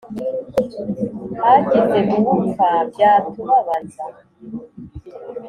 hagize 1.43 2.05
upfa 2.33 2.69
byatubabaza 2.91 4.03